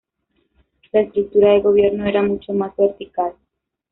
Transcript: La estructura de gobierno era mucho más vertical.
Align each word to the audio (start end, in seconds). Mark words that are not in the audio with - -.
La 0.93 1.01
estructura 1.01 1.51
de 1.53 1.61
gobierno 1.61 2.07
era 2.07 2.23
mucho 2.23 2.53
más 2.53 2.75
vertical. 2.75 3.33